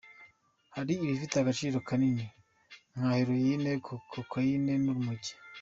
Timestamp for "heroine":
3.17-3.71